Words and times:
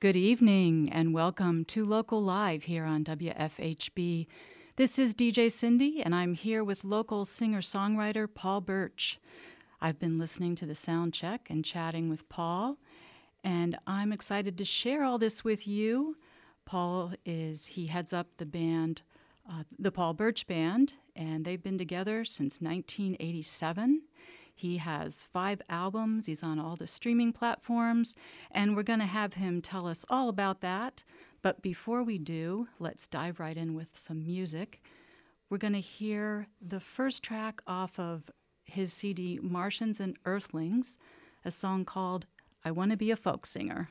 Good 0.00 0.14
evening 0.14 0.90
and 0.92 1.12
welcome 1.12 1.64
to 1.64 1.84
Local 1.84 2.22
Live 2.22 2.62
here 2.62 2.84
on 2.84 3.02
WFHB. 3.02 4.28
This 4.76 4.96
is 4.96 5.12
DJ 5.12 5.50
Cindy, 5.50 6.00
and 6.00 6.14
I'm 6.14 6.34
here 6.34 6.62
with 6.62 6.84
local 6.84 7.24
singer 7.24 7.60
songwriter 7.60 8.32
Paul 8.32 8.62
Bertsch. 8.62 9.16
I've 9.80 9.98
been 9.98 10.16
listening 10.16 10.54
to 10.54 10.66
the 10.66 10.74
sound 10.76 11.14
check 11.14 11.48
and 11.50 11.64
chatting 11.64 12.08
with 12.08 12.28
Paul, 12.28 12.78
and 13.42 13.76
I'm 13.88 14.12
excited 14.12 14.56
to 14.58 14.64
share 14.64 15.02
all 15.02 15.18
this 15.18 15.42
with 15.42 15.66
you. 15.66 16.16
Paul 16.64 17.14
is, 17.26 17.66
he 17.66 17.88
heads 17.88 18.12
up 18.12 18.28
the 18.36 18.46
band, 18.46 19.02
uh, 19.50 19.64
the 19.80 19.90
Paul 19.90 20.14
Bertsch 20.14 20.46
Band, 20.46 20.94
and 21.16 21.44
they've 21.44 21.60
been 21.60 21.76
together 21.76 22.24
since 22.24 22.60
1987. 22.60 24.02
He 24.58 24.78
has 24.78 25.22
five 25.22 25.62
albums, 25.68 26.26
he's 26.26 26.42
on 26.42 26.58
all 26.58 26.74
the 26.74 26.88
streaming 26.88 27.32
platforms, 27.32 28.16
and 28.50 28.74
we're 28.74 28.82
going 28.82 28.98
to 28.98 29.06
have 29.06 29.34
him 29.34 29.62
tell 29.62 29.86
us 29.86 30.04
all 30.10 30.28
about 30.28 30.62
that. 30.62 31.04
But 31.42 31.62
before 31.62 32.02
we 32.02 32.18
do, 32.18 32.66
let's 32.80 33.06
dive 33.06 33.38
right 33.38 33.56
in 33.56 33.74
with 33.74 33.90
some 33.92 34.24
music. 34.24 34.82
We're 35.48 35.58
going 35.58 35.74
to 35.74 35.80
hear 35.80 36.48
the 36.60 36.80
first 36.80 37.22
track 37.22 37.62
off 37.68 38.00
of 38.00 38.32
his 38.64 38.92
CD, 38.92 39.38
Martians 39.40 40.00
and 40.00 40.16
Earthlings, 40.24 40.98
a 41.44 41.52
song 41.52 41.84
called 41.84 42.26
I 42.64 42.72
Want 42.72 42.90
to 42.90 42.96
Be 42.96 43.12
a 43.12 43.16
Folk 43.16 43.46
Singer. 43.46 43.90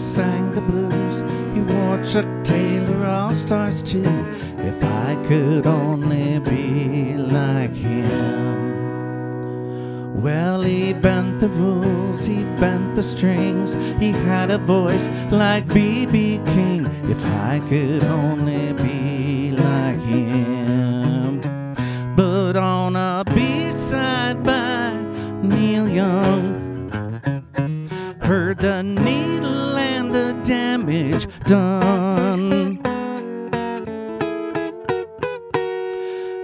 Sang 0.00 0.54
the 0.54 0.60
blues. 0.62 1.22
He 1.54 1.60
wore 1.60 2.02
Chuck 2.02 2.26
Taylor 2.42 3.06
All 3.06 3.34
Stars 3.34 3.82
too. 3.82 4.14
If 4.58 4.82
I 4.82 5.22
could 5.28 5.66
only 5.66 6.38
be 6.40 7.14
like 7.16 7.74
him. 7.74 8.60
Well, 10.22 10.62
he 10.62 10.92
bent 10.92 11.40
the 11.40 11.48
rules, 11.48 12.24
he 12.24 12.44
bent 12.60 12.96
the 12.96 13.02
strings. 13.02 13.74
He 13.98 14.10
had 14.10 14.50
a 14.50 14.58
voice 14.58 15.08
like 15.30 15.66
B.B. 15.72 16.40
King. 16.46 16.86
If 17.04 17.24
I 17.24 17.60
could 17.68 18.04
only 18.04 18.72
be 18.72 19.52
like 19.52 20.00
him. 20.00 20.49
Damage 31.20 31.46
done. 31.46 32.80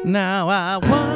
Now 0.04 0.48
I 0.48 0.78
wanna 0.78 1.15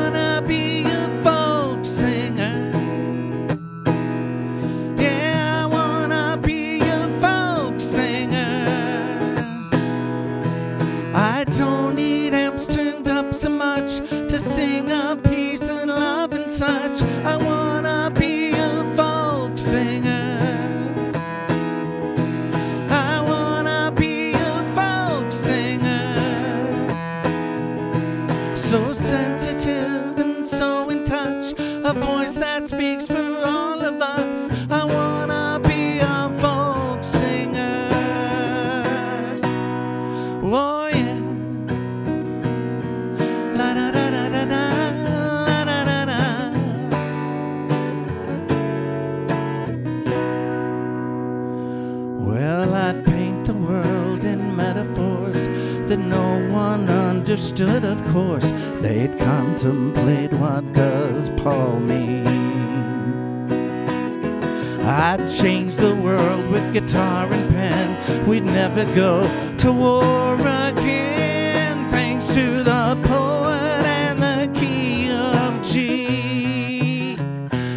change 65.38 65.76
the 65.76 65.94
world 65.94 66.48
with 66.50 66.72
guitar 66.72 67.32
and 67.32 67.48
pen. 67.50 68.26
We'd 68.26 68.44
never 68.44 68.84
go 68.94 69.28
to 69.58 69.72
war 69.72 70.34
again, 70.34 71.88
thanks 71.88 72.26
to 72.28 72.64
the 72.64 72.98
poet 73.04 73.84
and 73.84 74.22
the 74.22 74.58
key 74.58 75.10
of 75.12 75.62
G. 75.62 77.16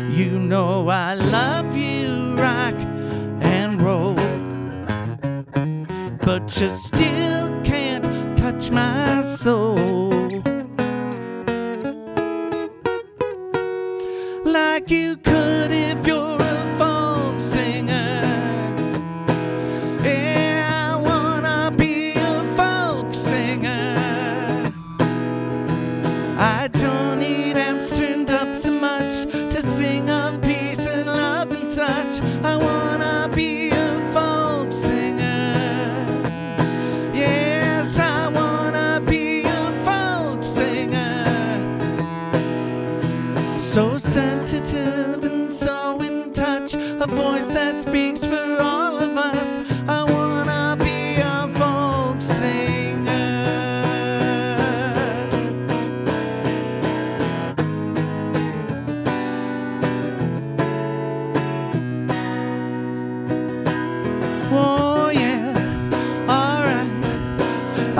You 0.09 0.39
know 0.39 0.87
I 0.87 1.13
love 1.13 1.75
you, 1.75 2.35
rock 2.35 2.75
and 3.41 3.81
roll, 3.81 4.15
but 6.25 6.59
you 6.59 6.69
still 6.71 7.61
can't 7.63 8.37
touch 8.37 8.71
my 8.71 9.21
soul. 9.21 10.22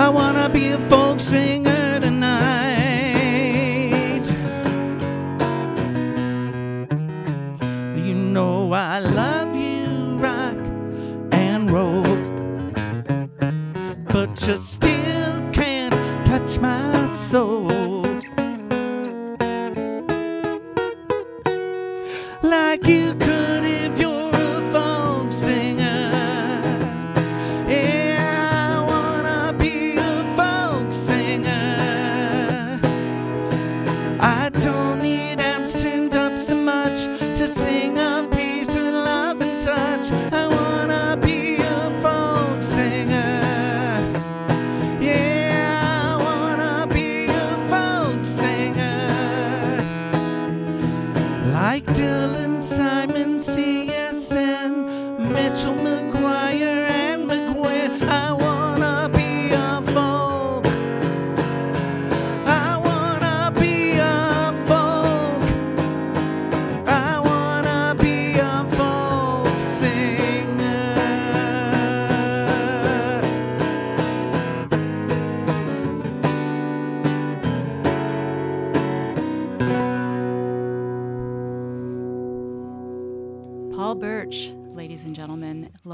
I 0.04 0.10
wanna 0.10 0.43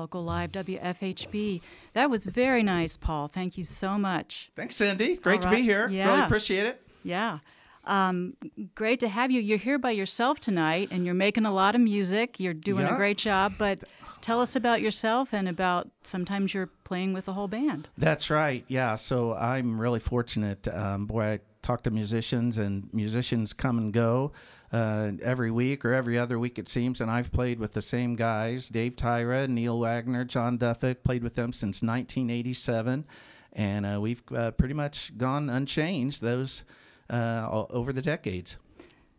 local 0.01 0.25
live 0.25 0.51
WFHB. 0.53 1.61
That 1.93 2.11
was 2.11 2.25
very 2.25 2.63
nice, 2.63 2.97
Paul. 2.97 3.29
Thank 3.29 3.59
you 3.59 3.65
so 3.65 3.99
much. 3.99 4.51
Thanks, 4.57 4.77
Cindy. 4.77 5.17
Great 5.17 5.37
All 5.37 5.43
to 5.43 5.49
be 5.49 5.57
right. 5.57 5.65
here. 5.65 5.89
Really 5.89 6.21
appreciate 6.23 6.67
it. 6.67 6.83
Yeah. 7.03 7.41
Um, 7.85 8.37
great 8.75 9.01
to 9.01 9.09
have 9.09 9.31
you. 9.31 9.41
You're 9.41 9.59
here 9.59 9.79
by 9.79 9.91
yourself 9.91 10.41
tonight 10.41 10.89
and 10.91 11.05
you're 11.05 11.15
making 11.15 11.47
a 11.47 11.53
lot 11.53 11.75
of 11.75 11.81
music. 11.81 12.39
You're 12.39 12.55
doing 12.55 12.87
a 12.87 12.97
great 12.97 13.19
job, 13.19 13.55
but 13.59 13.85
tell 14.21 14.41
us 14.41 14.55
about 14.55 14.81
yourself 14.81 15.33
and 15.33 15.49
about 15.49 15.91
sometimes 16.03 16.53
you're 16.55 16.71
playing 16.85 17.13
with 17.13 17.27
a 17.29 17.33
whole 17.33 17.49
band. 17.49 17.89
That's 17.97 18.31
right. 18.31 18.65
Yeah. 18.69 18.95
So 18.97 19.35
I'm 19.35 19.81
really 19.81 20.01
fortunate. 20.01 20.69
Um, 20.69 21.07
boy, 21.07 21.25
I 21.25 21.41
talk 21.63 21.83
to 21.85 21.91
musicians, 21.91 22.59
and 22.59 22.89
musicians 22.93 23.53
come 23.53 23.79
and 23.79 23.93
go 23.93 24.33
uh, 24.73 25.13
every 25.23 25.51
week 25.51 25.85
or 25.85 25.93
every 25.93 26.19
other 26.19 26.39
week, 26.39 26.59
it 26.59 26.69
seems. 26.69 27.01
And 27.01 27.11
I've 27.11 27.33
played 27.33 27.59
with 27.59 27.73
the 27.73 27.83
same 27.83 28.17
guys 28.17 28.69
Dave 28.69 28.97
Tyra, 28.97 29.49
Neil 29.49 29.79
Wagner, 29.79 30.25
John 30.25 30.59
Duffick, 30.59 31.03
played 31.03 31.23
with 31.23 31.35
them 31.35 31.53
since 31.53 31.83
1987. 31.83 33.05
And 33.53 33.87
uh, 33.87 34.01
we've 34.01 34.23
uh, 34.35 34.53
pretty 34.53 34.75
much 34.75 35.17
gone 35.19 35.51
unchanged 35.51 36.23
those 36.23 36.63
uh, 37.09 37.49
all, 37.51 37.67
over 37.71 37.93
the 37.93 38.03
decades. 38.03 38.57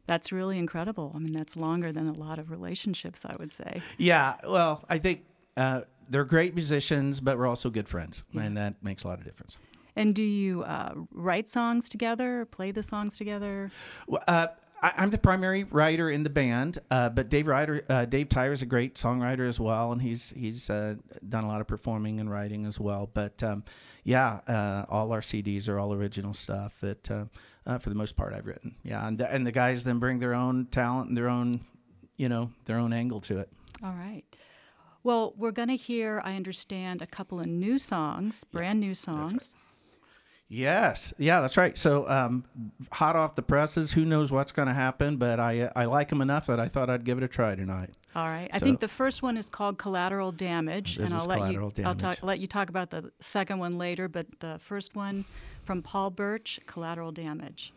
That's 0.07 0.31
really 0.31 0.57
incredible. 0.57 1.12
I 1.15 1.19
mean, 1.19 1.33
that's 1.33 1.56
longer 1.56 1.92
than 1.92 2.07
a 2.07 2.13
lot 2.13 2.39
of 2.39 2.50
relationships, 2.50 3.25
I 3.25 3.36
would 3.39 3.54
say. 3.54 3.81
Yeah. 3.97 4.36
Well, 4.47 4.83
I 4.89 4.97
think 4.97 5.25
uh, 5.56 5.81
they're 6.09 6.25
great 6.25 6.54
musicians, 6.54 7.19
but 7.21 7.38
we're 7.38 7.47
also 7.47 7.69
good 7.69 7.88
friends. 7.88 8.24
And 8.33 8.57
that 8.57 8.81
makes 8.83 9.04
a 9.04 9.07
lot 9.07 9.19
of 9.19 9.25
difference. 9.25 9.57
And 9.95 10.15
do 10.15 10.24
you 10.24 10.63
uh, 10.63 10.94
write 11.12 11.47
songs 11.50 11.89
together, 11.89 12.45
play 12.45 12.71
the 12.71 12.83
songs 12.83 13.18
together? 13.18 13.71
Well, 14.07 14.24
uh, 14.27 14.47
I, 14.81 14.94
I'm 14.98 15.12
the 15.12 15.18
primary 15.18 15.63
writer 15.63 16.10
in 16.10 16.24
the 16.24 16.30
band, 16.30 16.80
uh, 16.89 17.10
but 17.10 17.30
Dave 17.30 17.48
Ryder, 17.48 17.86
uh, 17.89 18.06
Dave 18.06 18.30
Tyler 18.30 18.54
is 18.54 18.62
a 18.62 18.66
great 18.66 18.95
songwriter 18.95 19.48
as 19.48 19.60
well, 19.60 19.92
and 19.92 20.01
he's 20.01 20.33
he's 20.36 20.69
uh, 20.69 20.95
done 21.28 21.44
a 21.44 21.48
lot 21.48 21.62
of 21.62 21.68
performing 21.68 22.19
and 22.19 22.31
writing 22.31 22.66
as 22.66 22.80
well. 22.80 23.10
But 23.13 23.44
um, 23.44 23.63
yeah, 24.04 24.39
uh, 24.48 24.86
all 24.89 25.12
our 25.12 25.22
CDs 25.22 25.69
are 25.69 25.80
all 25.80 25.94
original 25.94 26.33
stuff 26.33 26.80
that, 26.81 27.10
uh, 27.12 27.25
uh, 27.66 27.78
for 27.78 27.89
the 27.89 27.95
most 27.95 28.16
part, 28.16 28.33
I've 28.33 28.48
written. 28.48 28.75
Yeah, 28.83 29.07
and 29.07 29.18
the, 29.18 29.31
and 29.31 29.45
the 29.45 29.51
guys 29.51 29.83
then 29.83 30.00
bring 30.00 30.19
their 30.19 30.33
own 30.33 30.66
talent 30.66 31.10
and 31.10 31.18
their 31.18 31.30
own, 31.30 31.62
you 32.18 32.28
know, 32.30 32.51
their 32.66 32.78
own 32.78 32.94
angle 32.94 33.22
to 33.22 33.39
it. 33.39 33.50
All 33.83 33.94
right. 33.94 34.24
Well, 35.04 35.33
we're 35.36 35.51
going 35.51 35.69
to 35.69 35.75
hear, 35.75 36.22
I 36.24 36.36
understand, 36.36 37.01
a 37.01 37.07
couple 37.07 37.39
of 37.39 37.48
new 37.48 37.80
songs, 37.80 38.44
brand 38.44 38.80
new 38.80 38.94
songs. 38.94 39.56
Yes, 40.53 41.13
yeah, 41.18 41.39
that's 41.39 41.56
right. 41.56 41.77
So, 41.77 42.09
um, 42.09 42.44
hot 42.92 43.15
off 43.15 43.36
the 43.36 43.42
presses, 43.42 43.94
who 43.94 44.03
knows 44.03 44.33
what's 44.33 44.51
going 44.51 44.68
to 44.68 44.74
happen? 44.74 45.15
But 45.15 45.39
I 45.39 45.71
I 45.77 45.86
like 45.86 46.09
them 46.09 46.19
enough 46.19 46.48
that 46.48 46.59
I 46.59 46.68
thought 46.68 46.89
I'd 46.89 47.06
give 47.06 47.18
it 47.18 47.24
a 47.24 47.27
try 47.30 47.56
tonight. 47.56 47.98
All 48.18 48.25
right. 48.25 48.50
I 48.51 48.59
think 48.59 48.81
the 48.81 48.89
first 48.89 49.24
one 49.24 49.38
is 49.38 49.50
called 49.50 49.77
Collateral 49.77 50.33
Damage, 50.33 50.98
and 50.98 51.13
I'll 51.13 51.25
let 51.25 51.53
you 51.53 51.71
I'll 51.86 51.95
talk, 51.95 52.21
let 52.21 52.39
you 52.39 52.48
talk 52.48 52.69
about 52.69 52.89
the 52.89 53.13
second 53.21 53.59
one 53.59 53.77
later. 53.77 54.09
But 54.09 54.27
the 54.42 54.59
first 54.59 54.94
one 54.94 55.24
from 55.63 55.81
Paul 55.81 56.12
Bertsch, 56.12 56.59
Collateral 56.65 57.13
Damage. 57.13 57.71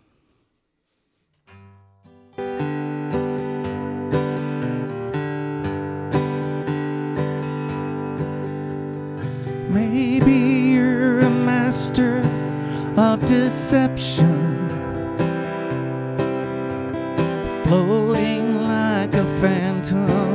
Deception, 13.27 14.69
floating 17.65 18.57
like 18.69 19.15
a 19.15 19.25
phantom 19.41 20.34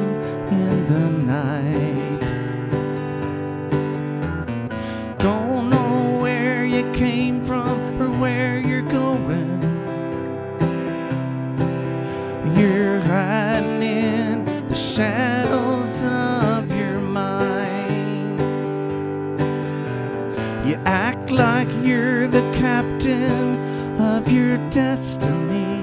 of 24.19 24.29
your 24.29 24.57
destiny, 24.69 25.81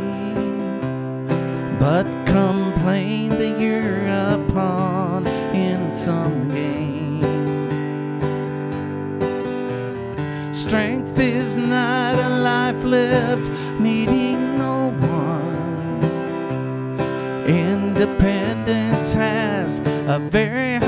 but 1.81 2.05
complain 2.27 3.31
that 3.31 3.59
you're 3.59 4.05
a 4.07 4.47
pawn 4.53 5.27
in 5.55 5.91
some 5.91 6.51
game. 6.51 7.23
Strength 10.53 11.19
is 11.19 11.57
not 11.57 12.19
a 12.19 12.29
life 12.53 12.85
lived 12.85 13.49
needing 13.81 14.59
no 14.59 14.91
one. 14.91 16.03
Independence 17.47 19.15
has 19.15 19.81
a 20.15 20.19
very 20.19 20.79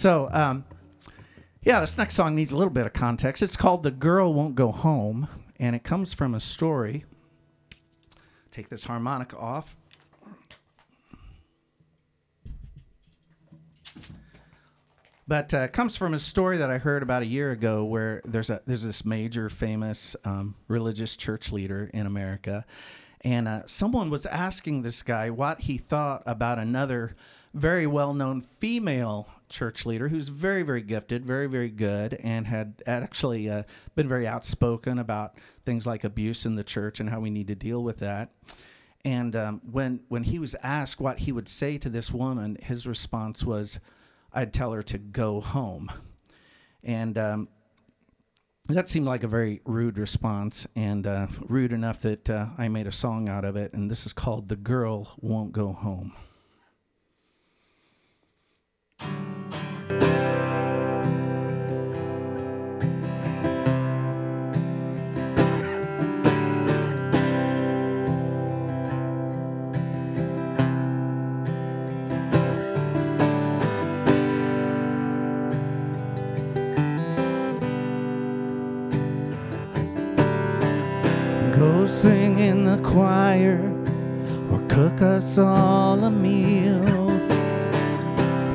So, 0.00 0.30
um, 0.32 0.64
yeah, 1.62 1.80
this 1.80 1.98
next 1.98 2.14
song 2.14 2.34
needs 2.34 2.52
a 2.52 2.56
little 2.56 2.72
bit 2.72 2.86
of 2.86 2.94
context. 2.94 3.42
It's 3.42 3.54
called 3.54 3.82
The 3.82 3.90
Girl 3.90 4.32
Won't 4.32 4.54
Go 4.54 4.72
Home, 4.72 5.28
and 5.58 5.76
it 5.76 5.84
comes 5.84 6.14
from 6.14 6.34
a 6.34 6.40
story. 6.40 7.04
Take 8.50 8.70
this 8.70 8.84
harmonica 8.84 9.36
off. 9.36 9.76
But 15.28 15.52
uh, 15.52 15.58
it 15.58 15.74
comes 15.74 15.98
from 15.98 16.14
a 16.14 16.18
story 16.18 16.56
that 16.56 16.70
I 16.70 16.78
heard 16.78 17.02
about 17.02 17.22
a 17.22 17.26
year 17.26 17.50
ago, 17.50 17.84
where 17.84 18.22
there's 18.24 18.48
a 18.48 18.62
there's 18.64 18.84
this 18.84 19.04
major 19.04 19.50
famous 19.50 20.16
um, 20.24 20.54
religious 20.66 21.14
church 21.14 21.52
leader 21.52 21.90
in 21.92 22.06
America, 22.06 22.64
and 23.20 23.46
uh, 23.46 23.66
someone 23.66 24.08
was 24.08 24.24
asking 24.24 24.80
this 24.80 25.02
guy 25.02 25.28
what 25.28 25.60
he 25.60 25.76
thought 25.76 26.22
about 26.24 26.58
another 26.58 27.14
very 27.52 27.86
well 27.86 28.14
known 28.14 28.40
female 28.40 29.28
church 29.50 29.84
leader 29.84 30.08
who's 30.08 30.28
very 30.28 30.62
very 30.62 30.80
gifted, 30.80 31.26
very 31.26 31.46
very 31.46 31.68
good, 31.70 32.14
and 32.22 32.46
had 32.46 32.82
actually 32.86 33.50
uh, 33.50 33.64
been 33.94 34.08
very 34.08 34.26
outspoken 34.26 34.98
about 34.98 35.34
things 35.64 35.86
like 35.86 36.04
abuse 36.04 36.46
in 36.46 36.54
the 36.54 36.64
church 36.64 37.00
and 37.00 37.10
how 37.10 37.20
we 37.20 37.30
need 37.30 37.48
to 37.48 37.54
deal 37.54 37.82
with 37.82 37.98
that. 37.98 38.30
And 39.04 39.34
um, 39.34 39.60
when 39.70 40.00
when 40.08 40.24
he 40.24 40.38
was 40.38 40.54
asked 40.62 41.00
what 41.00 41.20
he 41.20 41.32
would 41.32 41.48
say 41.48 41.78
to 41.78 41.88
this 41.88 42.12
woman, 42.12 42.56
his 42.62 42.86
response 42.86 43.44
was, 43.44 43.80
"I'd 44.32 44.52
tell 44.52 44.72
her 44.72 44.82
to 44.82 44.98
go 44.98 45.40
home," 45.40 45.90
and 46.84 47.16
um, 47.16 47.48
that 48.68 48.88
seemed 48.88 49.06
like 49.06 49.22
a 49.24 49.28
very 49.28 49.62
rude 49.64 49.98
response, 49.98 50.66
and 50.76 51.06
uh, 51.06 51.28
rude 51.40 51.72
enough 51.72 52.02
that 52.02 52.28
uh, 52.28 52.48
I 52.58 52.68
made 52.68 52.86
a 52.86 52.92
song 52.92 53.28
out 53.28 53.44
of 53.44 53.56
it. 53.56 53.72
And 53.72 53.90
this 53.90 54.04
is 54.04 54.12
called 54.12 54.48
"The 54.48 54.56
Girl 54.56 55.14
Won't 55.18 55.52
Go 55.52 55.72
Home." 55.72 56.12
Choir 82.90 83.60
or 84.50 84.58
cook 84.66 85.00
us 85.00 85.38
all 85.38 86.02
a 86.04 86.10
meal. 86.10 87.08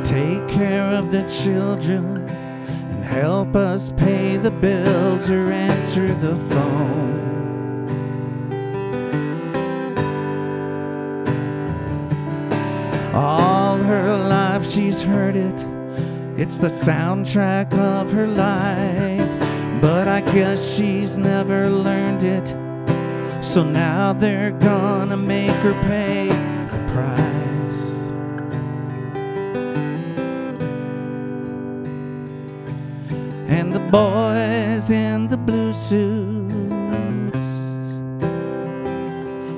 Take 0.04 0.46
care 0.50 0.92
of 0.94 1.12
the 1.12 1.24
children 1.24 2.28
and 2.28 3.06
help 3.06 3.56
us 3.56 3.92
pay 3.92 4.36
the 4.36 4.52
bills 4.52 5.30
or 5.30 5.52
answer 5.52 6.14
the 6.16 6.36
phone. 6.36 7.16
All 13.14 13.78
her 13.78 14.18
life 14.18 14.70
she's 14.70 15.02
heard 15.02 15.38
it. 15.38 15.66
It's 16.38 16.58
the 16.58 16.68
soundtrack 16.68 17.74
of 17.74 18.12
her 18.12 18.28
life. 18.28 19.40
But 19.82 20.10
I 20.10 20.20
guess 20.20 20.76
she's 20.76 21.18
never 21.18 21.70
learned 21.70 22.24
it. 22.24 22.45
So 23.56 23.64
now 23.64 24.12
they're 24.12 24.52
gonna 24.52 25.16
make 25.16 25.56
her 25.64 25.74
pay 25.84 26.28
the 26.28 26.80
price. 26.92 27.94
And 33.48 33.74
the 33.74 33.80
boys 33.80 34.90
in 34.90 35.30
the 35.30 35.38
blue 35.38 35.72
suits 35.72 37.46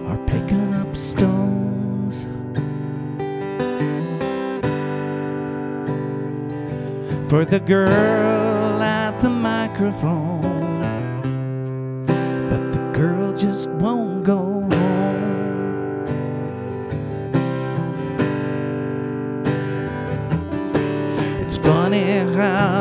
are 0.06 0.20
picking 0.28 0.76
up 0.76 0.96
stones. 0.96 2.28
For 7.32 7.46
the 7.46 7.60
girl 7.60 8.80
at 8.80 9.20
the 9.22 9.32
microphone 9.32 10.37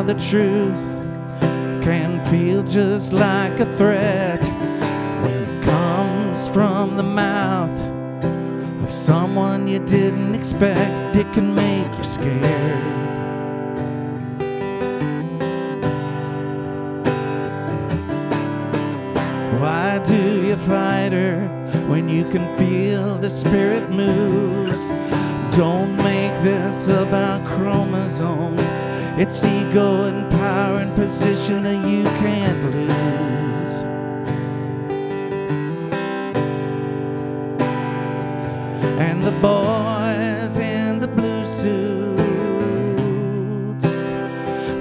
the 0.06 0.14
truth 0.14 1.02
can 1.82 2.24
feel 2.26 2.62
just 2.62 3.12
like 3.12 3.58
a 3.58 3.66
threat 3.76 4.40
when 5.22 5.42
it 5.42 5.64
comes 5.64 6.48
from 6.48 6.96
the 6.96 7.02
mouth 7.02 7.76
of 8.84 8.92
someone 8.92 9.66
you 9.66 9.80
didn't 9.80 10.34
expect. 10.36 11.16
It 11.16 11.32
can 11.32 11.52
make 11.52 11.92
you 11.98 12.04
scared. 12.04 13.06
Why 19.60 19.98
do 20.04 20.46
you 20.46 20.56
fight 20.56 21.12
her 21.12 21.48
when 21.88 22.08
you 22.08 22.22
can 22.22 22.46
feel 22.56 23.18
the 23.18 23.30
spirit 23.30 23.90
moves? 23.90 24.88
Don't 25.56 25.96
make 25.96 26.34
this 26.44 26.88
about 26.88 27.44
chromosomes. 27.44 28.70
It's 29.18 29.44
ego 29.44 30.04
and 30.04 30.30
power 30.30 30.78
and 30.78 30.94
position 30.94 31.62
that 31.62 31.88
you 31.88 32.04
can't 32.04 32.62
lose. 32.74 33.16
and 38.98 39.22
the 39.22 39.32
boys 39.32 40.58
in 40.58 40.98
the 40.98 41.08
blue 41.08 41.44
suits. 41.44 42.16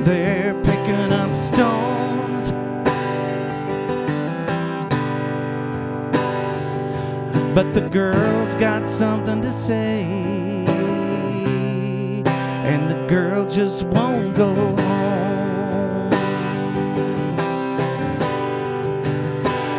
They're 0.06 0.54
picking 0.64 1.12
up 1.12 1.36
stones. 1.36 2.52
But 7.54 7.74
the 7.74 7.90
girl's 7.90 8.56
got 8.56 8.88
something 8.88 9.42
to 9.42 9.52
say, 9.52 10.25
and 12.66 12.90
the 12.90 12.96
girl 13.08 13.46
just 13.46 13.86
won't 13.86 14.36
go 14.36 14.54
home. 14.56 16.14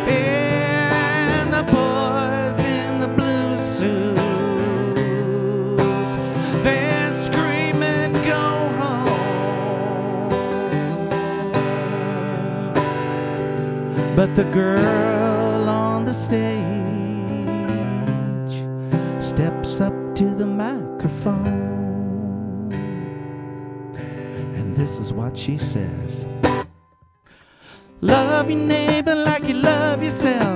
And 0.07 1.51
the 1.51 1.63
boys 1.63 2.59
in 2.65 2.99
the 2.99 3.09
blue 3.09 3.57
suits, 3.57 4.15
they're 6.63 7.11
screaming, 7.27 8.13
"Go 8.23 8.45
home!" 8.79 9.19
But 14.15 14.29
the 14.35 14.45
girl 14.45 15.16
what 25.27 25.37
she 25.37 25.57
says. 25.57 26.25
Love 27.99 28.49
your 28.49 28.59
neighbor 28.59 29.13
like 29.13 29.45
you 29.49 29.55
love 29.55 30.01
yourself. 30.01 30.46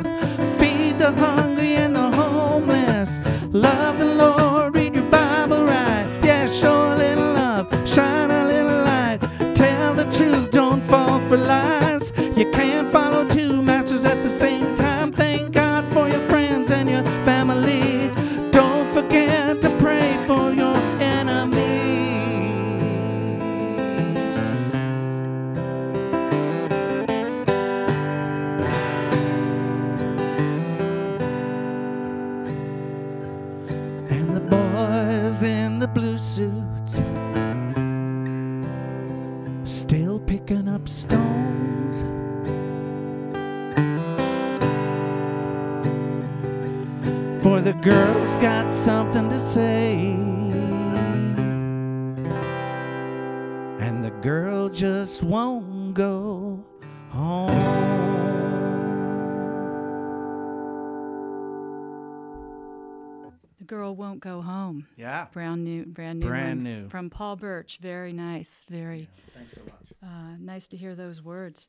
The 63.61 63.65
girl 63.67 63.95
won't 63.95 64.19
go 64.21 64.41
home. 64.41 64.87
Yeah. 64.97 65.27
Brand 65.31 65.63
new, 65.63 65.85
brand 65.85 66.19
new, 66.19 66.27
Brand 66.27 66.63
new. 66.63 66.89
from 66.89 67.11
Paul 67.11 67.37
Bertsch. 67.37 67.77
Very 67.77 68.11
nice. 68.11 68.65
Very 68.67 69.07
Thanks 69.35 69.53
so 69.53 69.61
much. 69.65 69.93
uh, 70.03 70.35
nice 70.39 70.67
to 70.69 70.77
hear 70.77 70.95
those 70.95 71.21
words. 71.21 71.67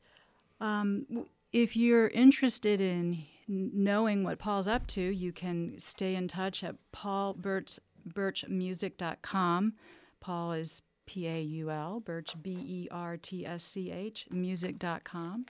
Um, 0.58 1.26
if 1.52 1.76
you're 1.76 2.08
interested 2.08 2.80
in 2.80 3.24
knowing 3.46 4.24
what 4.24 4.38
Paul's 4.38 4.66
up 4.66 4.86
to, 4.86 5.02
you 5.02 5.32
can 5.32 5.78
stay 5.78 6.14
in 6.14 6.28
touch 6.28 6.64
at 6.64 6.76
paulbertschmusic.com. 6.94 9.72
Paul 10.20 10.52
is 10.52 10.80
P 11.04 11.26
A 11.28 11.42
U 11.42 11.70
L, 11.70 12.00
Bertsch 12.02 12.40
B 12.42 12.52
E 12.52 12.88
R 12.90 13.18
T 13.18 13.44
S 13.44 13.62
C 13.64 13.90
H, 13.90 14.26
music.com. 14.30 15.44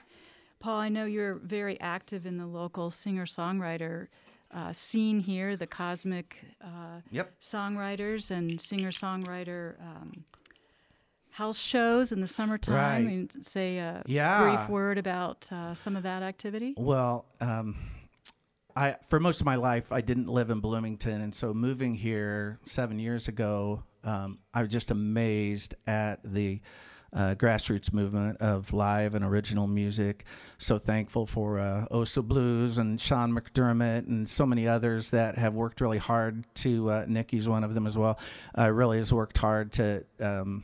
Paul, 0.59 0.77
I 0.79 0.89
know 0.89 1.05
you're 1.05 1.35
very 1.35 1.79
active 1.79 2.25
in 2.25 2.35
the 2.37 2.47
local 2.47 2.91
singer 2.91 3.25
songwriter 3.25 4.07
uh, 4.53 4.71
scene 4.73 5.19
here, 5.19 5.55
the 5.57 5.67
cosmic 5.67 6.43
uh, 6.63 7.01
Yep. 7.11 7.33
songwriters 7.41 8.31
and 8.31 8.59
singer 8.61 8.91
songwriter 8.91 9.79
um, 9.81 10.25
house 11.31 11.57
shows 11.59 12.11
in 12.11 12.21
the 12.21 12.27
summertime. 12.27 13.05
Right. 13.05 13.13
And 13.13 13.45
say 13.45 13.77
a 13.79 14.03
Yeah. 14.05 14.41
brief 14.41 14.69
word 14.69 14.97
about 14.97 15.51
uh, 15.51 15.73
some 15.73 15.95
of 15.95 16.03
that 16.03 16.21
activity. 16.23 16.73
Well, 16.77 17.25
um, 17.41 17.75
I 18.75 18.95
for 19.07 19.19
most 19.19 19.39
of 19.39 19.45
my 19.45 19.55
life 19.55 19.91
I 19.91 20.01
didn't 20.01 20.27
live 20.27 20.49
in 20.49 20.59
Bloomington, 20.59 21.21
and 21.21 21.33
so 21.33 21.53
moving 21.53 21.95
here 21.95 22.59
seven 22.63 22.97
years 22.99 23.27
ago, 23.27 23.83
um, 24.03 24.39
I 24.53 24.61
was 24.63 24.71
just 24.71 24.91
amazed 24.91 25.75
at 25.87 26.19
the 26.23 26.59
uh, 27.13 27.35
grassroots 27.35 27.93
movement 27.93 28.37
of 28.41 28.73
live 28.73 29.15
and 29.15 29.23
original 29.23 29.67
music. 29.67 30.25
So 30.57 30.77
thankful 30.77 31.25
for 31.25 31.59
uh, 31.59 31.85
Osa 31.91 32.21
Blues 32.21 32.77
and 32.77 32.99
Sean 32.99 33.31
McDermott 33.31 34.07
and 34.07 34.27
so 34.27 34.45
many 34.45 34.67
others 34.67 35.11
that 35.11 35.37
have 35.37 35.53
worked 35.53 35.81
really 35.81 35.99
hard 35.99 36.45
to. 36.55 36.89
Uh, 36.89 37.05
Nicki's 37.07 37.47
one 37.47 37.63
of 37.63 37.73
them 37.73 37.87
as 37.87 37.97
well. 37.97 38.19
Uh, 38.57 38.71
really 38.71 38.97
has 38.97 39.13
worked 39.13 39.37
hard 39.37 39.71
to. 39.73 40.03
Um, 40.19 40.63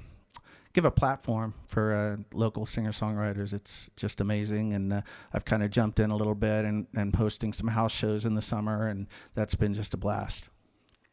give 0.74 0.86
a 0.86 0.92
platform 0.92 1.54
for 1.68 1.94
uh, 1.94 2.18
local 2.32 2.66
singer 2.66 2.92
songwriters. 2.92 3.54
It's 3.54 3.90
just 3.96 4.22
amazing, 4.22 4.74
and 4.74 4.94
uh, 4.94 5.02
I've 5.34 5.44
kind 5.44 5.64
of 5.64 5.72
jumped 5.72 6.00
in 6.00 6.12
a 6.12 6.16
little 6.16 6.36
bit 6.36 6.64
and 6.64 6.88
and 6.96 7.16
hosting 7.16 7.54
some 7.54 7.70
house 7.70 7.92
shows 7.92 8.24
in 8.26 8.36
the 8.36 8.42
summer, 8.42 8.88
and 8.88 9.08
that's 9.34 9.56
been 9.56 9.74
just 9.74 9.94
a 9.94 9.98
blast. 9.98 10.46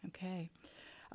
Okay. 0.09 0.51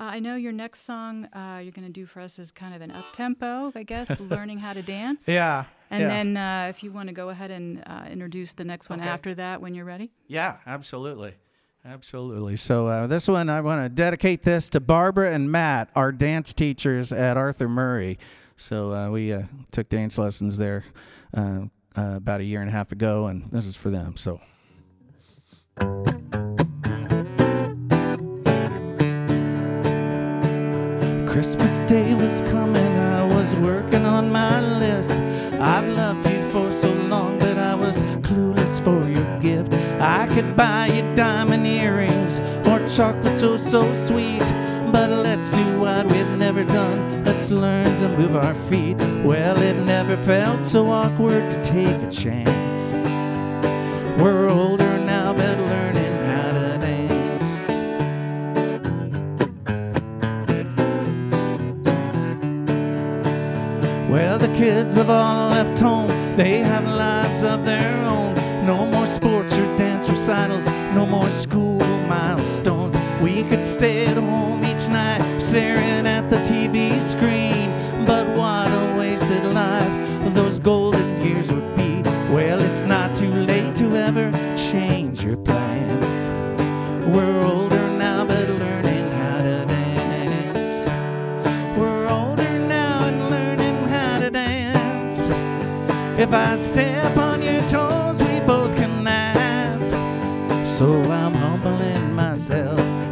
Uh, 0.02 0.06
I 0.06 0.20
know 0.20 0.36
your 0.36 0.52
next 0.52 0.84
song 0.84 1.26
uh, 1.26 1.60
you're 1.62 1.72
going 1.72 1.86
to 1.86 1.94
do 1.94 2.08
for 2.08 2.22
us 2.22 2.40
is 2.40 2.52
kind 2.52 2.74
of 2.74 2.82
an 2.82 2.90
up 2.90 3.06
tempo, 3.14 3.72
I 3.76 3.84
guess, 3.84 4.20
learning 4.20 4.58
how 4.58 4.74
to 4.74 4.82
dance. 4.82 5.28
Yeah. 5.28 5.66
And 5.92 6.10
then 6.10 6.38
uh, 6.38 6.68
if 6.72 6.82
you 6.82 6.92
want 6.92 7.10
to 7.10 7.14
go 7.14 7.30
ahead 7.30 7.52
and 7.52 7.84
uh, 7.86 8.06
introduce 8.10 8.54
the 8.54 8.64
next 8.64 8.90
one 8.90 9.00
Okay. 9.00 9.08
after 9.08 9.36
that 9.36 9.62
when 9.62 9.76
you're 9.76 9.86
ready. 9.86 10.10
Yeah, 10.26 10.58
absolutely. 10.66 11.36
Absolutely. 11.86 12.56
So 12.58 12.88
uh, 12.88 13.06
this 13.06 13.28
one, 13.28 13.48
I 13.48 13.62
want 13.62 13.84
to 13.84 13.90
dedicate 13.90 14.42
this 14.42 14.70
to 14.70 14.80
Barbara 14.80 15.34
and 15.34 15.52
Matt, 15.52 15.92
our 15.96 16.12
dance 16.12 16.52
teachers 16.52 17.14
at 17.14 17.38
Arthur 17.38 17.70
Murray. 17.70 18.18
So 18.58 18.94
uh, 18.94 19.12
we 19.12 19.32
uh, 19.32 19.44
took 19.72 19.88
dance 19.90 20.18
lessons 20.18 20.58
there 20.58 20.84
uh, 21.36 21.66
uh, 21.96 22.16
about 22.16 22.42
a 22.42 22.44
year 22.44 22.62
and 22.62 22.70
a 22.70 22.74
half 22.74 22.92
ago, 22.92 23.28
and 23.28 23.52
this 23.52 23.68
is 23.68 23.76
for 23.76 23.92
them. 23.92 24.18
So. 24.18 24.42
Christmas 31.32 31.82
Day 31.84 32.13
was 32.13 32.41
coming, 32.41 32.98
I 32.98 33.26
was 33.26 33.56
working 33.56 34.06
on 34.06 34.30
my 34.34 34.60
list. 34.80 35.13
I've 35.62 35.88
loved 35.88 36.28
you 36.28 36.44
for 36.52 36.70
so 36.74 36.91
long, 36.91 37.39
but 37.39 37.58
I 37.58 37.74
was 37.74 38.04
clueless 38.20 38.84
for 38.84 39.08
your 39.08 39.39
gift. 39.39 39.74
I 40.02 40.28
could 40.28 40.58
buy 40.58 40.88
you 40.88 41.15
diamond 41.15 41.65
earrings 41.65 42.41
or 42.67 42.86
chocolates 42.86 43.44
oh 43.44 43.56
so 43.56 43.94
sweet. 43.94 44.46
But 44.91 45.10
let's 45.10 45.52
do 45.52 45.80
what 45.80 46.06
we've 46.08 46.38
never 46.38 46.65
done. 46.65 47.24
Let's 47.24 47.50
learn 47.50 47.98
to 48.00 48.10
move 48.10 48.36
our 48.36 48.54
feet. 48.54 48.98
Well, 49.24 49.62
it 49.62 49.78
never 49.86 50.17
felt 50.17 50.65
so 50.65 50.89
awkward 50.89 51.50
to 51.50 51.63
take 51.63 52.02
a 52.02 52.12
chance. 52.12 52.91
We're 54.22 54.50
older 54.50 55.01
kids 64.92 64.98
have 64.98 65.10
all 65.10 65.50
left 65.50 65.80
home. 65.80 66.36
They 66.36 66.60
have 66.60 66.86
lives 66.86 67.41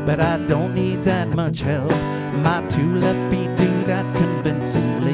but 0.10 0.19
I 0.19 0.38
don't 0.48 0.74
need 0.74 1.06
that 1.06 1.28
much 1.28 1.60
help. 1.60 1.91
My 2.34 2.65
two 2.67 2.95
left 2.95 3.32
feet 3.32 3.56
do 3.58 3.84
that 3.84 4.15
convincingly. 4.15 5.13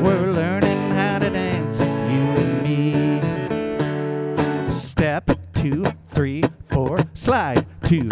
We're 0.00 0.30
learning 0.30 0.78
how 0.92 1.18
to 1.18 1.28
dance, 1.28 1.80
you 1.80 2.24
and 2.42 2.62
me. 2.62 3.20
Step 4.70 5.36
two, 5.52 5.84
three, 6.04 6.44
four, 6.62 7.00
slide 7.14 7.66
two, 7.82 8.08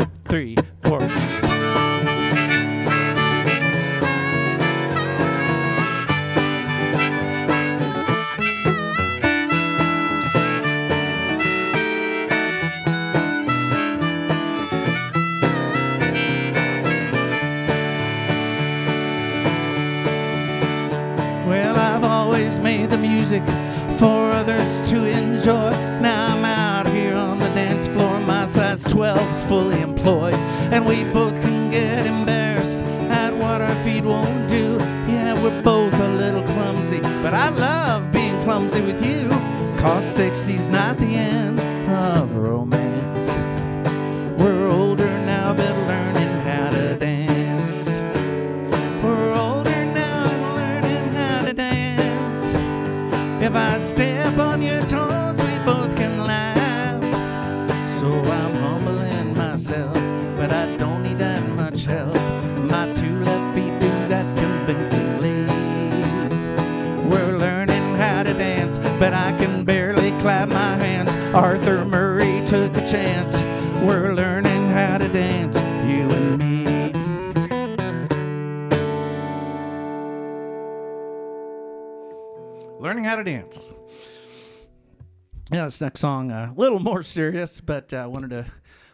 Yeah, 85.53 85.67
this 85.67 85.81
next 85.81 86.01
song 86.01 86.33
uh, 86.33 86.53
a 86.57 86.61
little 86.61 86.81
more 86.81 87.05
serious, 87.05 87.61
but 87.61 87.93
uh, 87.95 88.09
wanted 88.11 88.31
to 88.31 88.47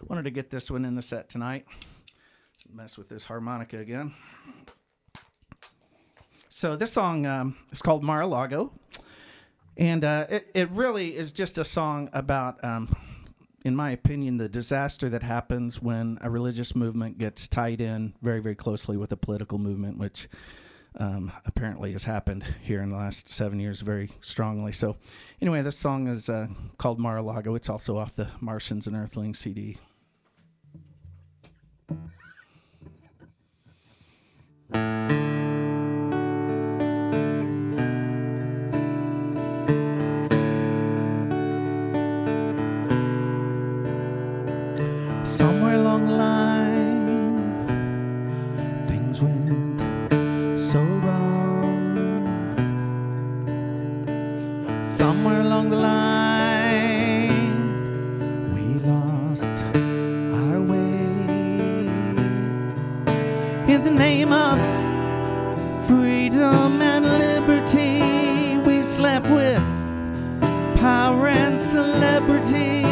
wanted 0.06 0.24
to 0.24 0.30
get 0.30 0.50
this 0.50 0.70
one 0.70 0.84
in 0.84 0.94
the 0.94 1.00
set 1.00 1.30
tonight. 1.30 1.64
Mess 2.70 2.98
with 2.98 3.08
this 3.08 3.24
harmonica 3.24 3.78
again. 3.78 4.12
So 6.50 6.76
this 6.76 6.92
song 6.92 7.24
um, 7.24 7.56
is 7.70 7.80
called 7.80 8.02
Mar-a-Lago, 8.04 8.70
and 9.78 10.04
uh, 10.04 10.26
it 10.28 10.50
it 10.52 10.70
really 10.70 11.16
is 11.16 11.32
just 11.32 11.56
a 11.56 11.64
song 11.64 12.10
about, 12.12 12.62
um, 12.62 12.94
in 13.64 13.74
my 13.74 13.90
opinion, 13.90 14.36
the 14.36 14.50
disaster 14.50 15.08
that 15.08 15.22
happens 15.22 15.80
when 15.80 16.18
a 16.20 16.28
religious 16.28 16.76
movement 16.76 17.16
gets 17.16 17.48
tied 17.48 17.80
in 17.80 18.12
very 18.20 18.40
very 18.42 18.56
closely 18.56 18.98
with 18.98 19.10
a 19.10 19.16
political 19.16 19.56
movement, 19.56 19.96
which 19.96 20.28
um, 20.96 21.32
apparently 21.46 21.92
has 21.92 22.04
happened 22.04 22.44
here 22.62 22.82
in 22.82 22.90
the 22.90 22.96
last 22.96 23.28
seven 23.32 23.58
years 23.60 23.80
very 23.80 24.10
strongly. 24.20 24.72
So, 24.72 24.96
anyway, 25.40 25.62
this 25.62 25.78
song 25.78 26.06
is 26.06 26.28
uh, 26.28 26.48
called 26.78 26.98
Mar-a-Lago. 26.98 27.54
It's 27.54 27.68
also 27.68 27.96
off 27.96 28.16
the 28.16 28.28
Martians 28.40 28.86
and 28.86 28.96
Earthlings 28.96 29.38
CD. 29.38 29.78
Somewhere 45.24 45.76
along 45.76 46.08
the 46.08 46.16
line, 46.16 46.51
Somewhere 55.02 55.40
along 55.40 55.70
the 55.70 55.78
line, 55.78 57.34
we 58.54 58.66
lost 58.88 59.50
our 60.40 60.60
way. 60.60 61.88
In 63.66 63.82
the 63.82 63.90
name 63.90 64.32
of 64.32 64.60
freedom 65.88 66.80
and 66.80 67.04
liberty, 67.18 68.58
we 68.58 68.84
slept 68.84 69.26
with 69.26 69.66
power 70.78 71.26
and 71.26 71.60
celebrity. 71.60 72.84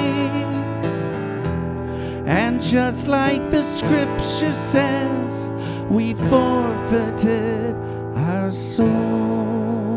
And 2.26 2.60
just 2.60 3.06
like 3.06 3.52
the 3.52 3.62
scripture 3.62 4.52
says, 4.52 5.48
we 5.88 6.14
forfeited 6.14 7.76
our 8.16 8.50
souls. 8.50 9.89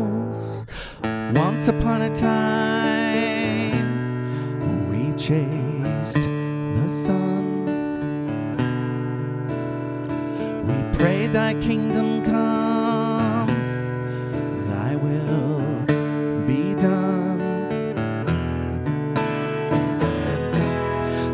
Once 1.34 1.66
upon 1.66 2.02
a 2.02 2.14
time, 2.14 3.72
we 4.88 5.12
chased 5.16 6.22
the 6.22 6.88
sun. 6.88 7.66
We 10.64 10.74
prayed, 10.96 11.32
Thy 11.32 11.54
kingdom 11.54 12.22
come, 12.24 13.48
Thy 14.68 14.94
will 14.94 15.58
be 16.46 16.74
done. 16.76 17.40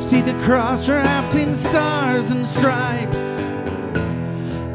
See 0.00 0.22
the 0.22 0.32
cross 0.44 0.88
wrapped 0.88 1.34
in 1.34 1.54
stars 1.54 2.30
and 2.30 2.46
stripes. 2.46 3.42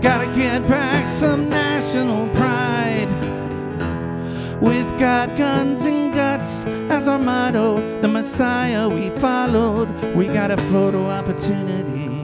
Gotta 0.04 0.28
get 0.36 0.68
back 0.68 1.08
some 1.08 1.50
national 1.50 2.30
pride. 2.30 3.35
With 4.62 4.88
God, 5.00 5.38
guns, 5.38 5.86
and 5.86 6.14
guts 6.14 6.66
as 6.90 7.08
our 7.08 7.20
motto, 7.20 8.02
the 8.02 8.08
Messiah 8.08 8.88
we 8.88 9.10
followed. 9.10 9.90
We 10.16 10.28
got 10.28 10.50
a 10.52 10.58
photo 10.72 11.10
opportunity 11.10 12.15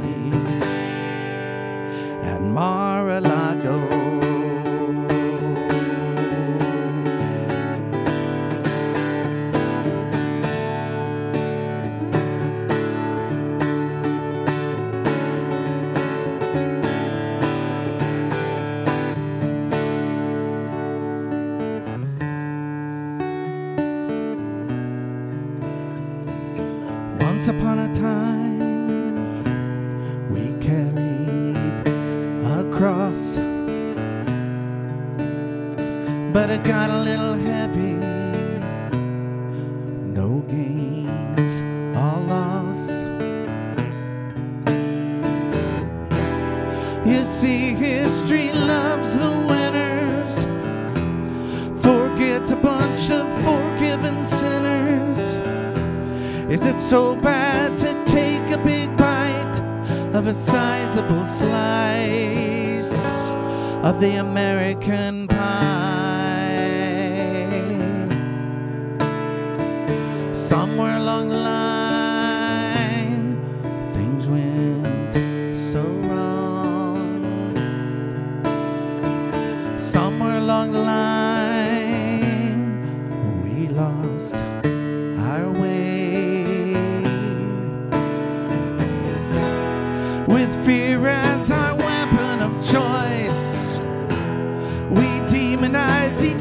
Once 27.42 27.60
upon 27.60 27.80
a 27.80 27.92
time, 27.96 28.60
we 30.30 30.54
carried 30.64 31.88
a 32.46 32.64
cross, 32.72 33.38
but 36.32 36.52
it 36.52 36.64
got 36.64 36.92
a 36.92 37.00
little 37.00 37.34
heavy. 37.34 37.51
so 56.92 57.16
bad 57.16 57.78
to 57.78 57.94
take 58.04 58.52
a 58.52 58.58
big 58.66 58.90
bite 58.98 59.62
of 60.14 60.28
a 60.28 60.34
sizable 60.34 61.24
slice 61.24 62.92
of 63.82 64.02
the 64.02 64.16
American 64.16 65.26
pie. 65.26 65.38
Somewhere 70.34 70.98
along 70.98 71.30
the 71.30 71.38
line, 71.38 73.40
things 73.94 74.28
went 74.28 75.16
so 75.58 75.84
wrong. 76.10 77.24
Somewhere 79.78 80.40
along 80.40 80.74
the 80.74 80.80
line, 80.80 81.21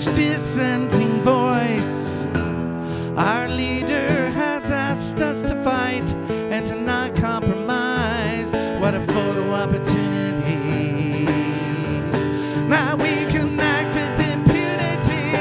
each 0.01 0.15
dissenting 0.15 1.23
voice. 1.23 2.25
Our 3.17 3.49
leader 3.49 4.31
has 4.31 4.71
asked 4.71 5.21
us 5.21 5.43
to 5.43 5.55
fight 5.63 6.15
and 6.31 6.65
to 6.67 6.75
not 6.75 7.15
compromise. 7.17 8.53
What 8.81 8.95
a 8.95 9.05
photo 9.05 9.51
opportunity. 9.51 11.25
Now 12.67 12.97
we 12.97 13.27
can 13.31 13.61
act 13.61 13.95
with 13.95 14.19
impunity. 14.27 15.37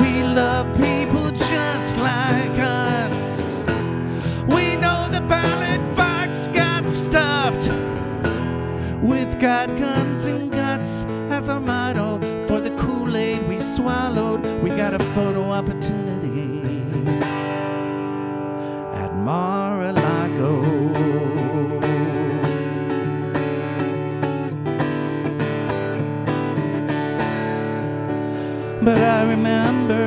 We 0.00 0.24
love 0.24 0.66
people 0.76 1.30
just 1.30 1.96
like 1.98 2.58
us. 2.58 3.62
We 4.48 4.74
know 4.74 5.08
the 5.08 5.24
ballot 5.28 5.94
box 5.94 6.48
got 6.48 6.84
stuffed 6.88 7.70
with 9.02 9.38
God, 9.38 9.78
guns, 9.78 10.09
our 11.50 11.60
motto. 11.60 12.18
For 12.46 12.60
the 12.60 12.70
Kool 12.76 13.16
Aid 13.16 13.46
we 13.48 13.58
swallowed, 13.58 14.40
we 14.62 14.70
got 14.70 14.94
a 14.94 15.02
photo 15.14 15.42
opportunity 15.50 16.62
at 18.94 19.14
Mar 19.16 19.82
a 19.82 19.92
Lago. 19.92 20.54
But 28.82 29.02
I 29.02 29.22
remember. 29.24 29.99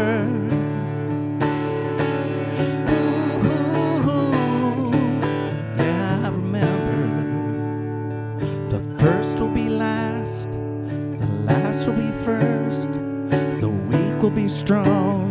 Strong, 14.53 15.22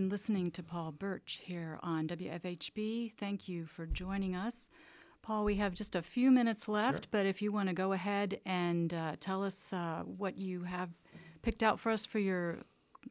been 0.00 0.08
listening 0.08 0.50
to 0.50 0.62
Paul 0.62 0.94
Bertsch 0.98 1.40
here 1.40 1.78
on 1.82 2.08
WFHB. 2.08 3.12
Thank 3.18 3.50
you 3.50 3.66
for 3.66 3.84
joining 3.84 4.34
us. 4.34 4.70
Paul, 5.20 5.44
we 5.44 5.56
have 5.56 5.74
just 5.74 5.94
a 5.94 6.00
few 6.00 6.30
minutes 6.30 6.68
left, 6.68 7.08
but 7.10 7.26
if 7.26 7.42
you 7.42 7.52
want 7.52 7.68
to 7.68 7.74
go 7.74 7.92
ahead 7.92 8.40
and 8.46 8.94
uh, 8.94 9.16
tell 9.20 9.44
us 9.44 9.74
uh, 9.74 10.04
what 10.06 10.38
you 10.38 10.62
have 10.62 10.88
picked 11.42 11.62
out 11.62 11.78
for 11.78 11.92
us 11.92 12.06
for 12.06 12.18
your 12.18 12.60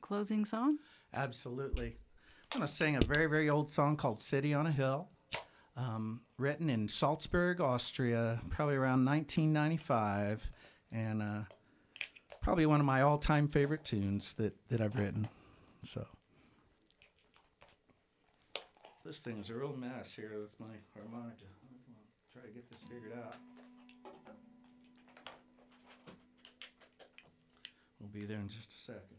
closing 0.02 0.46
song. 0.46 0.80
Absolutely. 1.14 1.98
I'm 2.52 2.62
going 2.62 2.68
to 2.68 2.74
sing 2.74 2.96
a 2.96 3.02
very, 3.02 3.28
very 3.28 3.52
old 3.52 3.70
song 3.70 3.96
called 3.96 4.20
City 4.20 4.56
on 4.56 4.66
a 4.66 4.72
Hill, 4.72 5.10
um, 5.78 6.22
written 6.40 6.72
in 6.72 6.88
Salzburg, 6.88 7.62
Austria, 7.62 8.42
probably 8.50 8.78
around 8.78 9.06
1995, 9.06 10.50
and 10.92 11.22
uh, 11.22 11.42
probably 12.42 12.66
one 12.66 12.80
of 12.80 12.88
my 12.88 13.04
all 13.04 13.20
time 13.20 13.48
favorite 13.48 13.84
tunes 13.84 14.34
that, 14.34 14.56
that 14.70 14.82
I've 14.82 14.96
written. 14.96 15.28
So, 15.84 16.08
this 19.04 19.20
thing 19.20 19.40
is 19.40 19.50
a 19.50 19.56
real 19.56 19.76
mess 19.76 20.14
here 20.14 20.32
with 20.42 20.58
my 20.60 20.68
harmonica. 20.94 21.46
I'll 21.46 22.32
try 22.32 22.44
to 22.44 22.50
get 22.54 22.70
this 22.70 22.82
figured 22.82 23.14
out. 23.18 23.36
We'll 28.00 28.10
be 28.10 28.26
there 28.26 28.40
in 28.40 28.48
just 28.48 28.72
a 28.72 28.78
second. 28.78 29.18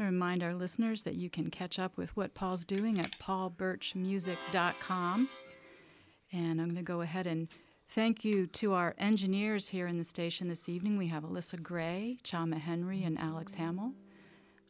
I 0.00 0.04
remind 0.04 0.44
our 0.44 0.54
listeners 0.54 1.02
that 1.02 1.16
you 1.16 1.28
can 1.28 1.50
catch 1.50 1.76
up 1.78 1.96
with 1.96 2.16
what 2.16 2.34
Paul's 2.34 2.64
doing 2.64 3.00
at 3.00 3.18
paulbertschmusic.com. 3.18 5.28
And 6.32 6.60
I'm 6.60 6.66
going 6.66 6.76
to 6.76 6.82
go 6.82 7.00
ahead 7.00 7.26
and 7.26 7.48
thank 7.88 8.24
you 8.24 8.46
to 8.46 8.74
our 8.74 8.94
engineers 8.98 9.66
here 9.68 9.88
in 9.88 9.98
the 9.98 10.04
station 10.04 10.46
this 10.48 10.68
evening. 10.68 10.98
We 10.98 11.08
have 11.08 11.24
Alyssa 11.24 11.60
Gray, 11.62 12.18
Chama 12.22 12.60
Henry, 12.60 13.02
and 13.02 13.18
Alex 13.18 13.54
Hamel. 13.54 13.94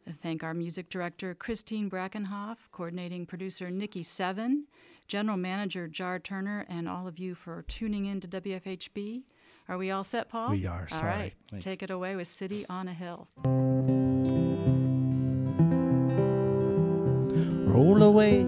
I 0.09 0.13
thank 0.23 0.43
our 0.43 0.53
music 0.55 0.89
director, 0.89 1.35
Christine 1.35 1.89
Brackenhoff, 1.89 2.57
coordinating 2.71 3.25
producer, 3.27 3.69
Nicki 3.69 4.01
Seven, 4.01 4.65
general 5.07 5.37
manager, 5.37 5.87
Jar 5.87 6.17
Turner, 6.17 6.65
and 6.67 6.89
all 6.89 7.07
of 7.07 7.19
you 7.19 7.35
for 7.35 7.63
tuning 7.67 8.05
in 8.07 8.19
to 8.21 8.27
WFHB. 8.27 9.21
Are 9.67 9.77
we 9.77 9.91
all 9.91 10.03
set, 10.03 10.27
Paul? 10.29 10.49
We 10.49 10.65
are, 10.65 10.87
All 10.91 10.97
sorry. 10.99 11.11
right. 11.11 11.33
Thank 11.51 11.63
Take 11.63 11.83
it 11.83 11.91
away 11.91 12.15
with 12.15 12.27
City 12.27 12.65
on 12.69 12.87
a 12.87 12.93
Hill. 12.93 13.27
Roll 17.67 18.01
away, 18.01 18.43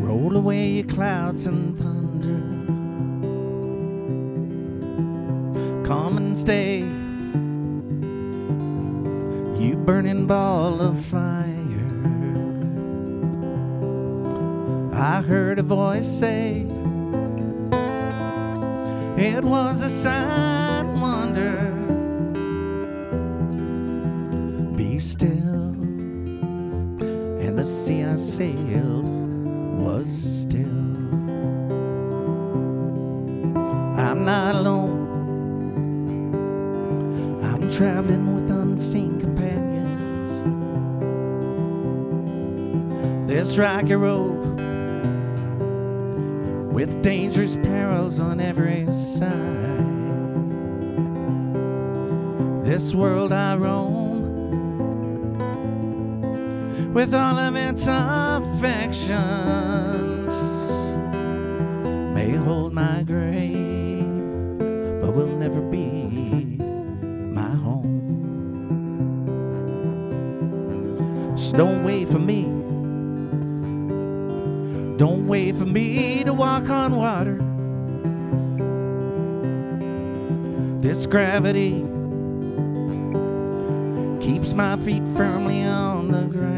roll 0.00 0.36
away 0.36 0.68
your 0.68 0.86
clouds 0.86 1.46
and 1.46 1.76
thunder. 1.76 2.40
Come 5.84 6.16
and 6.16 6.38
stay, 6.38 6.82
you 9.64 9.76
burning 9.76 10.26
ball 10.26 10.82
of 10.82 11.02
fire. 11.06 11.48
I 14.92 15.22
heard 15.22 15.58
a 15.58 15.62
voice 15.62 16.06
say, 16.06 16.66
it 19.16 19.42
was 19.42 19.80
a 19.80 19.88
sign 19.88 21.00
wonder. 21.00 21.56
Be 24.76 25.00
still 25.00 25.72
and 27.40 27.58
the 27.58 27.64
sea 27.64 28.04
I 28.04 28.16
sailed 28.16 29.08
was 29.78 30.06
still. 30.42 30.60
I'm 33.98 34.26
not 34.26 34.56
alone. 34.56 35.00
I'm 37.42 37.70
traveling 37.70 38.34
with 38.34 38.43
unseen 38.74 39.20
companions. 39.20 40.30
This 43.30 43.56
rocky 43.56 43.94
road 43.94 44.58
with 46.72 47.00
dangerous 47.00 47.54
perils 47.54 48.18
on 48.18 48.40
every 48.40 48.92
side. 48.92 49.30
This 52.64 52.92
world 52.92 53.32
I 53.32 53.56
roam 53.56 54.24
with 56.92 57.14
all 57.14 57.38
of 57.38 57.54
its 57.54 57.86
affections 57.88 59.20
may 62.12 62.32
hold 62.32 62.72
my 62.72 63.04
grave, 63.04 64.02
but 65.00 65.14
will 65.14 65.36
never 65.38 65.60
be 65.60 66.03
don't 71.56 71.84
wait 71.84 72.08
for 72.08 72.18
me. 72.18 72.42
Don't 74.96 75.26
wait 75.26 75.56
for 75.56 75.66
me 75.66 76.22
to 76.24 76.32
walk 76.32 76.68
on 76.70 76.96
water. 76.96 77.38
This 80.80 81.06
gravity 81.06 81.84
keeps 84.20 84.54
my 84.54 84.76
feet 84.78 85.02
firmly 85.16 85.64
on 85.64 86.10
the 86.10 86.22
ground. 86.22 86.54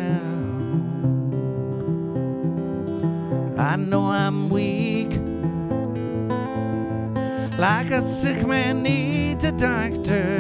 I 3.59 3.77
know 3.77 4.07
I'm 4.07 4.49
weak, 4.51 5.19
like 7.59 7.91
a 7.91 8.03
sick 8.03 8.47
man 8.47 8.83
needs 8.83 9.45
a 9.45 9.53
doctor. 9.53 10.36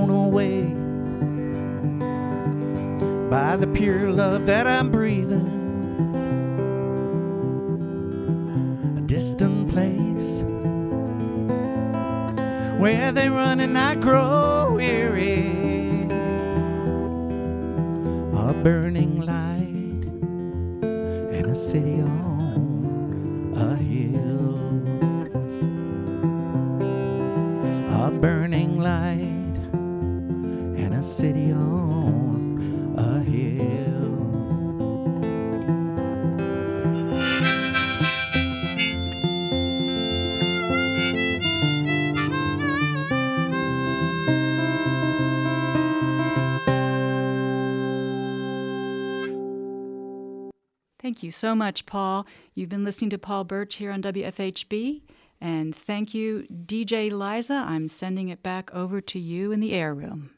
Blown 0.00 0.28
away 0.28 0.64
by 3.28 3.56
the 3.58 3.66
pure 3.66 4.10
love 4.10 4.46
that 4.46 4.66
I'm 4.66 4.90
breathing. 4.90 5.46
A 8.96 9.02
distant 9.02 9.68
place 9.68 10.40
where 12.80 13.12
they 13.12 13.28
run 13.28 13.60
and 13.60 13.76
I 13.76 13.94
grow 13.96 14.72
weary. 14.74 16.08
A 18.38 18.54
burning 18.54 19.20
light 19.20 20.06
and 21.36 21.46
a 21.46 21.54
city 21.54 22.00
on 22.00 22.19
you 51.30 51.32
so 51.32 51.54
much, 51.54 51.86
Paul. 51.86 52.26
You've 52.56 52.68
been 52.70 52.82
listening 52.82 53.10
to 53.10 53.18
Paul 53.18 53.44
Bertsch 53.44 53.74
here 53.74 53.92
on 53.92 54.02
WFHB. 54.02 55.02
And 55.40 55.74
thank 55.74 56.12
you, 56.12 56.44
DJ 56.66 57.12
Liza. 57.12 57.54
I'm 57.68 57.88
sending 57.88 58.30
it 58.30 58.42
back 58.42 58.74
over 58.74 59.00
to 59.02 59.18
you 59.20 59.52
in 59.52 59.60
the 59.60 59.72
air 59.72 59.94
room. 59.94 60.30